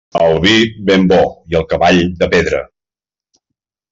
[0.27, 0.53] El vi
[0.89, 1.19] ben bo
[1.53, 2.63] i el cavall de pedra.